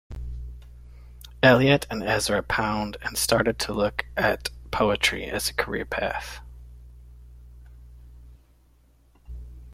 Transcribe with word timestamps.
Eliot 1.43 1.85
and 1.91 2.01
Ezra 2.01 2.41
Pound 2.41 2.97
and 3.03 3.15
started 3.15 3.59
to 3.59 3.71
look 3.71 4.07
at 4.17 4.49
poetry 4.71 5.25
as 5.25 5.47
a 5.47 5.53
career 5.53 5.85
path. 5.85 6.41